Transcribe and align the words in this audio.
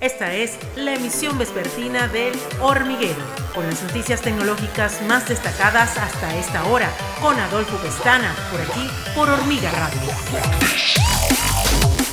Esta 0.00 0.32
es 0.32 0.56
la 0.76 0.94
emisión 0.94 1.36
vespertina 1.38 2.06
del 2.06 2.32
Hormiguero, 2.60 3.18
con 3.52 3.66
las 3.66 3.82
noticias 3.82 4.22
tecnológicas 4.22 5.02
más 5.08 5.28
destacadas 5.28 5.98
hasta 5.98 6.36
esta 6.36 6.64
hora, 6.66 6.88
con 7.20 7.36
Adolfo 7.36 7.76
Pestana, 7.78 8.32
por 8.52 8.60
aquí, 8.60 8.88
por 9.16 9.28
Hormiga 9.28 9.72
Radio. 9.72 10.12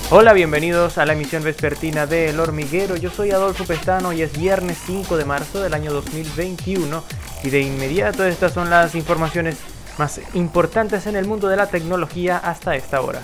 Hola, 0.09 0.33
bienvenidos 0.33 0.97
a 0.97 1.05
la 1.05 1.13
emisión 1.13 1.43
vespertina 1.43 2.07
de 2.07 2.29
El 2.29 2.39
Hormiguero. 2.39 2.95
Yo 2.95 3.11
soy 3.11 3.29
Adolfo 3.29 3.65
Pestano 3.65 4.13
y 4.13 4.23
es 4.23 4.35
viernes 4.35 4.79
5 4.87 5.15
de 5.15 5.25
marzo 5.25 5.61
del 5.61 5.75
año 5.75 5.93
2021 5.93 7.03
y 7.43 7.49
de 7.51 7.61
inmediato 7.61 8.25
estas 8.25 8.51
son 8.51 8.71
las 8.71 8.95
informaciones 8.95 9.57
más 9.99 10.19
importantes 10.33 11.05
en 11.05 11.15
el 11.15 11.27
mundo 11.27 11.49
de 11.49 11.57
la 11.57 11.67
tecnología 11.67 12.37
hasta 12.37 12.75
esta 12.75 13.01
hora. 13.01 13.21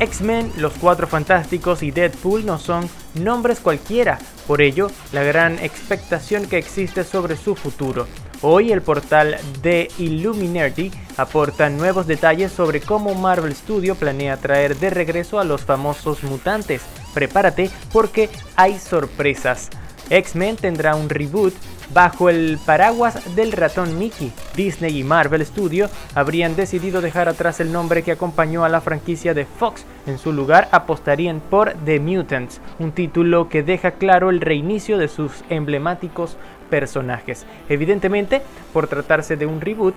X-Men, 0.00 0.52
Los 0.58 0.74
Cuatro 0.74 1.08
Fantásticos 1.08 1.82
y 1.82 1.90
Deadpool 1.90 2.46
no 2.46 2.58
son 2.58 2.88
nombres 3.14 3.58
cualquiera, 3.58 4.18
por 4.46 4.62
ello 4.62 4.90
la 5.12 5.24
gran 5.24 5.58
expectación 5.58 6.46
que 6.46 6.58
existe 6.58 7.02
sobre 7.02 7.36
su 7.36 7.56
futuro. 7.56 8.06
Hoy 8.40 8.70
el 8.70 8.80
portal 8.80 9.36
de 9.60 9.90
Illuminati 9.98 10.92
aporta 11.16 11.68
nuevos 11.68 12.06
detalles 12.06 12.52
sobre 12.52 12.80
cómo 12.80 13.14
Marvel 13.14 13.56
Studio 13.56 13.96
planea 13.96 14.36
traer 14.36 14.76
de 14.76 14.90
regreso 14.90 15.40
a 15.40 15.44
los 15.44 15.62
famosos 15.62 16.22
mutantes. 16.22 16.82
Prepárate 17.12 17.68
porque 17.92 18.30
hay 18.54 18.78
sorpresas. 18.78 19.68
X-Men 20.10 20.54
tendrá 20.54 20.94
un 20.94 21.08
reboot 21.08 21.52
bajo 21.92 22.28
el 22.30 22.58
paraguas 22.64 23.34
del 23.34 23.52
ratón 23.52 23.98
Mickey. 23.98 24.32
Disney 24.56 24.98
y 24.98 25.04
Marvel 25.04 25.44
Studio 25.44 25.88
habrían 26.14 26.56
decidido 26.56 27.00
dejar 27.00 27.28
atrás 27.28 27.60
el 27.60 27.72
nombre 27.72 28.02
que 28.02 28.12
acompañó 28.12 28.64
a 28.64 28.68
la 28.68 28.80
franquicia 28.80 29.34
de 29.34 29.44
Fox. 29.44 29.84
En 30.06 30.18
su 30.18 30.32
lugar 30.32 30.68
apostarían 30.72 31.40
por 31.40 31.74
The 31.84 32.00
Mutants, 32.00 32.60
un 32.78 32.92
título 32.92 33.48
que 33.48 33.62
deja 33.62 33.92
claro 33.92 34.30
el 34.30 34.40
reinicio 34.40 34.98
de 34.98 35.08
sus 35.08 35.32
emblemáticos 35.48 36.36
personajes. 36.68 37.46
Evidentemente, 37.68 38.42
por 38.72 38.88
tratarse 38.88 39.36
de 39.36 39.46
un 39.46 39.60
reboot, 39.60 39.94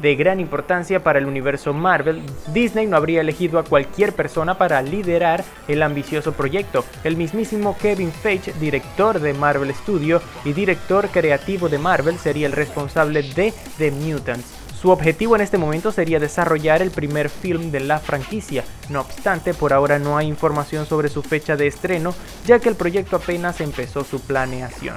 de 0.00 0.16
gran 0.16 0.40
importancia 0.40 1.02
para 1.02 1.18
el 1.18 1.26
universo 1.26 1.72
Marvel, 1.72 2.22
Disney 2.52 2.86
no 2.86 2.96
habría 2.96 3.20
elegido 3.20 3.58
a 3.58 3.64
cualquier 3.64 4.14
persona 4.14 4.56
para 4.56 4.82
liderar 4.82 5.44
el 5.68 5.82
ambicioso 5.82 6.32
proyecto. 6.32 6.84
El 7.04 7.16
mismísimo 7.16 7.76
Kevin 7.76 8.12
Feige, 8.12 8.52
director 8.60 9.20
de 9.20 9.34
Marvel 9.34 9.74
Studio 9.74 10.20
y 10.44 10.52
director 10.52 11.08
creativo 11.08 11.68
de 11.68 11.78
Marvel, 11.78 12.18
sería 12.18 12.46
el 12.46 12.52
responsable 12.52 13.22
de 13.22 13.52
The 13.78 13.90
Mutants. 13.90 14.60
Su 14.80 14.88
objetivo 14.88 15.36
en 15.36 15.42
este 15.42 15.58
momento 15.58 15.92
sería 15.92 16.18
desarrollar 16.18 16.80
el 16.80 16.90
primer 16.90 17.28
film 17.28 17.70
de 17.70 17.80
la 17.80 17.98
franquicia. 17.98 18.64
No 18.88 19.02
obstante, 19.02 19.52
por 19.52 19.74
ahora 19.74 19.98
no 19.98 20.16
hay 20.16 20.26
información 20.26 20.86
sobre 20.86 21.10
su 21.10 21.22
fecha 21.22 21.54
de 21.54 21.66
estreno, 21.66 22.14
ya 22.46 22.60
que 22.60 22.70
el 22.70 22.76
proyecto 22.76 23.16
apenas 23.16 23.60
empezó 23.60 24.04
su 24.04 24.22
planeación. 24.22 24.96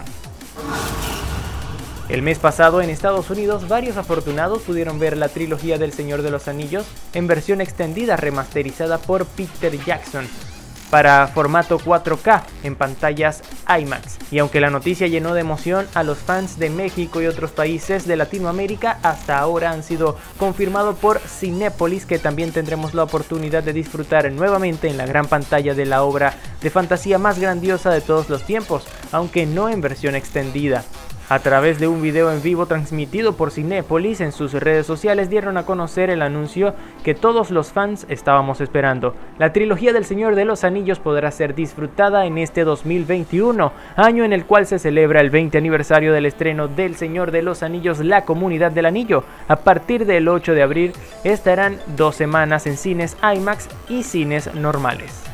El 2.14 2.22
mes 2.22 2.38
pasado 2.38 2.84
en 2.84 2.92
Estados 2.92 3.32
Unidos 3.32 3.68
varios 3.68 3.98
afortunados 3.98 4.62
pudieron 4.62 5.00
ver 5.00 5.18
la 5.18 5.30
trilogía 5.30 5.80
del 5.80 5.94
Señor 5.94 6.22
de 6.22 6.30
los 6.30 6.48
Anillos 6.48 6.86
en 7.16 7.26
versión 7.26 7.60
extendida 7.60 8.18
remasterizada 8.18 9.00
por 9.00 9.26
Peter 9.26 9.84
Jackson 9.84 10.28
para 10.92 11.26
formato 11.26 11.80
4K 11.80 12.44
en 12.62 12.76
pantallas 12.76 13.42
IMAX. 13.68 14.20
Y 14.30 14.38
aunque 14.38 14.62
la 14.62 14.70
noticia 14.70 15.08
llenó 15.08 15.34
de 15.34 15.42
emoción 15.42 15.88
a 15.96 16.04
los 16.04 16.20
fans 16.20 16.60
de 16.60 16.70
México 16.70 17.20
y 17.20 17.26
otros 17.26 17.50
países 17.50 18.06
de 18.06 18.16
Latinoamérica, 18.16 19.00
hasta 19.02 19.40
ahora 19.40 19.72
han 19.72 19.82
sido 19.82 20.20
confirmados 20.38 20.96
por 21.00 21.18
Cinépolis 21.18 22.06
que 22.06 22.20
también 22.20 22.52
tendremos 22.52 22.94
la 22.94 23.02
oportunidad 23.02 23.64
de 23.64 23.74
disfrutar 23.74 24.32
nuevamente 24.32 24.88
en 24.88 24.98
la 24.98 25.08
gran 25.08 25.26
pantalla 25.26 25.74
de 25.74 25.88
la 25.88 26.04
obra 26.04 26.36
de 26.64 26.70
fantasía 26.70 27.20
más 27.20 27.40
grandiosa 27.40 27.92
de 27.92 28.02
todos 28.02 28.30
los 28.30 28.44
tiempos, 28.44 28.88
aunque 29.12 29.46
no 29.46 29.70
en 29.70 29.82
versión 29.82 30.16
extendida. 30.16 30.84
A 31.30 31.40
través 31.40 31.80
de 31.80 31.88
un 31.88 32.02
video 32.02 32.32
en 32.32 32.42
vivo 32.44 32.66
transmitido 32.66 33.34
por 33.34 33.50
Cinepolis 33.50 34.20
en 34.20 34.34
sus 34.34 34.54
redes 34.54 34.86
sociales 34.86 35.30
dieron 35.30 35.58
a 35.58 35.66
conocer 35.66 36.10
el 36.10 36.22
anuncio 36.22 36.76
que 37.04 37.16
todos 37.16 37.50
los 37.50 37.72
fans 37.72 38.06
estábamos 38.10 38.60
esperando. 38.60 39.16
La 39.40 39.54
trilogía 39.54 39.94
del 39.94 40.04
Señor 40.04 40.36
de 40.36 40.44
los 40.44 40.66
Anillos 40.66 41.00
podrá 41.00 41.32
ser 41.32 41.56
disfrutada 41.56 42.26
en 42.26 42.38
este 42.38 42.66
2021, 42.66 43.72
año 43.96 44.26
en 44.26 44.34
el 44.34 44.46
cual 44.46 44.68
se 44.68 44.80
celebra 44.80 45.22
el 45.22 45.30
20 45.30 45.58
aniversario 45.58 46.12
del 46.12 46.26
estreno 46.26 46.68
del 46.68 46.98
Señor 46.98 47.32
de 47.32 47.42
los 47.42 47.64
Anillos, 47.64 48.00
La 48.00 48.26
Comunidad 48.26 48.72
del 48.72 48.86
Anillo. 48.86 49.24
A 49.48 49.56
partir 49.56 50.06
del 50.06 50.28
8 50.28 50.54
de 50.54 50.62
abril 50.62 50.94
estarán 51.24 51.80
dos 51.96 52.16
semanas 52.16 52.68
en 52.68 52.76
cines 52.76 53.16
IMAX 53.24 53.70
y 53.88 54.04
cines 54.04 54.54
normales. 54.54 55.33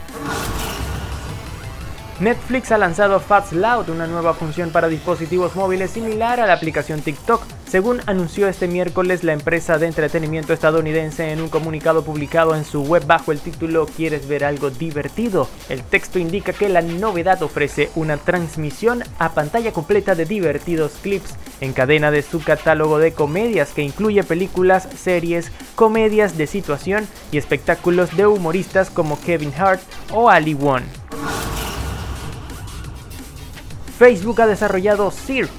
Netflix 2.20 2.74
ha 2.74 2.78
lanzado 2.78 3.22
Fast 3.22 3.54
Loud, 3.54 3.88
una 3.88 4.06
nueva 4.06 4.34
función 4.34 4.72
para 4.72 4.90
dispositivos 4.90 5.56
móviles 5.56 5.92
similar 5.92 6.42
a 6.42 6.48
la 6.48 6.52
aplicación 6.52 7.00
TikTok, 7.00 7.42
según 7.66 8.02
anunció 8.08 8.50
este 8.50 8.68
miércoles 8.68 9.24
la 9.24 9.32
empresa 9.32 9.78
de 9.78 9.88
entretenimiento 9.88 10.52
estadounidense 10.52 11.32
en 11.32 11.40
un 11.40 11.48
comunicado 11.48 12.04
publicado 12.04 12.56
en 12.56 12.66
su 12.66 12.84
web 12.84 13.06
bajo 13.08 13.32
el 13.32 13.40
título 13.40 13.86
¿Quieres 13.86 14.28
ver 14.28 14.44
algo 14.44 14.70
divertido? 14.70 15.48
El 15.70 15.82
texto 15.82 16.20
indica 16.20 16.52
que 16.52 16.68
la 16.68 16.82
novedad 16.82 17.42
ofrece 17.42 17.90
una 17.96 18.18
transmisión 18.18 19.02
a 19.18 19.32
pantalla 19.32 19.72
completa 19.72 20.14
de 20.14 20.26
divertidos 20.26 20.92
clips 21.02 21.36
en 21.62 21.72
cadena 21.72 22.12
de 22.12 22.22
su 22.22 22.44
catálogo 22.44 23.00
de 23.00 23.14
comedias 23.14 23.72
que 23.72 23.82
incluye 23.82 24.24
películas, 24.26 24.90
series, 24.98 25.54
comedias 25.76 26.38
de 26.38 26.48
situación 26.48 27.08
y 27.32 27.38
espectáculos 27.38 28.18
de 28.18 28.28
humoristas 28.28 28.90
como 28.90 29.18
Kevin 29.22 29.54
Hart 29.58 29.80
o 30.12 30.30
Ali 30.30 30.54
Wong. 30.54 30.99
Facebook 34.00 34.42
ha 34.42 34.48
desarrollado 34.48 35.12
SIR, 35.12 35.50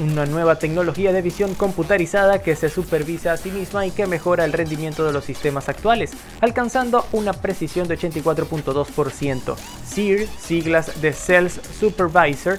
una 0.00 0.26
nueva 0.26 0.58
tecnología 0.58 1.14
de 1.14 1.22
visión 1.22 1.54
computarizada 1.54 2.42
que 2.42 2.54
se 2.54 2.68
supervisa 2.68 3.32
a 3.32 3.38
sí 3.38 3.50
misma 3.50 3.86
y 3.86 3.90
que 3.90 4.06
mejora 4.06 4.44
el 4.44 4.52
rendimiento 4.52 5.06
de 5.06 5.14
los 5.14 5.24
sistemas 5.24 5.70
actuales, 5.70 6.10
alcanzando 6.42 7.06
una 7.12 7.32
precisión 7.32 7.88
de 7.88 7.98
84.2%. 7.98 9.56
SIR, 9.88 10.28
siglas 10.38 11.00
de 11.00 11.14
Sales 11.14 11.58
Supervisor, 11.80 12.58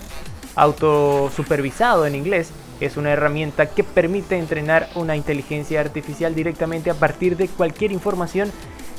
autosupervisado 0.55 2.07
en 2.07 2.15
inglés, 2.15 2.49
es 2.79 2.97
una 2.97 3.11
herramienta 3.11 3.67
que 3.67 3.83
permite 3.83 4.39
entrenar 4.39 4.89
una 4.95 5.15
inteligencia 5.15 5.81
artificial 5.81 6.33
directamente 6.33 6.89
a 6.89 6.95
partir 6.95 7.37
de 7.37 7.47
cualquier 7.47 7.91
información 7.91 8.51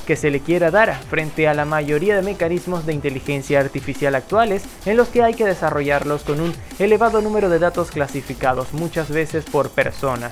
que 0.09 0.15
se 0.15 0.31
le 0.31 0.39
quiera 0.39 0.71
dar 0.71 0.99
frente 1.03 1.47
a 1.47 1.53
la 1.53 1.65
mayoría 1.65 2.15
de 2.15 2.23
mecanismos 2.23 2.83
de 2.87 2.93
inteligencia 2.93 3.59
artificial 3.59 4.15
actuales 4.15 4.63
en 4.87 4.97
los 4.97 5.09
que 5.09 5.21
hay 5.21 5.35
que 5.35 5.45
desarrollarlos 5.45 6.23
con 6.23 6.41
un 6.41 6.51
elevado 6.79 7.21
número 7.21 7.47
de 7.47 7.59
datos 7.59 7.91
clasificados, 7.91 8.73
muchas 8.73 9.11
veces 9.11 9.45
por 9.45 9.69
persona. 9.69 10.31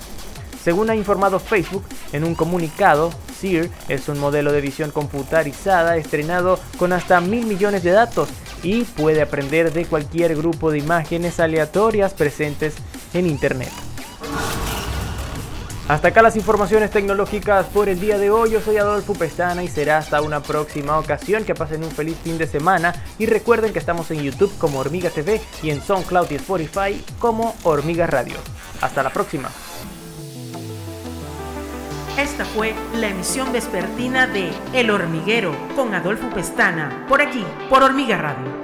Según 0.63 0.89
ha 0.89 0.95
informado 0.95 1.37
Facebook 1.39 1.83
en 2.11 2.23
un 2.23 2.33
comunicado, 2.33 3.11
SEER 3.39 3.69
es 3.87 4.09
un 4.09 4.17
modelo 4.17 4.51
de 4.51 4.61
visión 4.61 4.89
computarizada 4.89 5.95
estrenado 5.97 6.59
con 6.79 6.91
hasta 6.91 7.21
mil 7.21 7.45
millones 7.45 7.83
de 7.83 7.91
datos 7.91 8.29
y 8.63 8.81
puede 8.81 9.21
aprender 9.21 9.73
de 9.73 9.85
cualquier 9.85 10.35
grupo 10.35 10.71
de 10.71 10.79
imágenes 10.79 11.39
aleatorias 11.39 12.15
presentes 12.15 12.73
en 13.13 13.27
Internet. 13.27 13.69
Hasta 15.87 16.09
acá 16.09 16.21
las 16.21 16.35
informaciones 16.35 16.91
tecnológicas 16.91 17.65
por 17.67 17.87
el 17.87 18.01
día 18.01 18.17
de 18.17 18.29
hoy. 18.29 18.51
Yo 18.51 18.59
soy 18.59 18.75
Adolfo 18.75 19.13
Pestana 19.13 19.63
y 19.63 19.69
será 19.69 19.99
hasta 19.99 20.21
una 20.21 20.41
próxima 20.41 20.99
ocasión. 20.99 21.45
Que 21.45 21.55
pasen 21.55 21.81
un 21.81 21.91
feliz 21.91 22.17
fin 22.21 22.37
de 22.37 22.45
semana 22.45 22.93
y 23.17 23.25
recuerden 23.25 23.71
que 23.71 23.79
estamos 23.79 24.11
en 24.11 24.21
YouTube 24.21 24.51
como 24.57 24.79
Hormiga 24.79 25.09
TV 25.09 25.39
y 25.63 25.69
en 25.69 25.81
SoundCloud 25.81 26.29
y 26.31 26.35
Spotify 26.35 27.01
como 27.19 27.55
Hormiga 27.63 28.05
Radio. 28.05 28.35
Hasta 28.81 29.01
la 29.01 29.11
próxima. 29.11 29.49
Esta 32.17 32.43
fue 32.43 32.73
la 32.95 33.07
emisión 33.07 33.53
vespertina 33.53 34.27
de 34.27 34.51
El 34.73 34.89
Hormiguero 34.89 35.55
con 35.75 35.93
Adolfo 35.93 36.29
Pestana, 36.31 37.05
por 37.07 37.21
aquí, 37.21 37.45
por 37.69 37.83
Hormiga 37.83 38.17
Radio. 38.17 38.56